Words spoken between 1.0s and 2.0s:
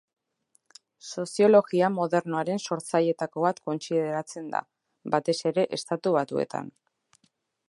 Soziologia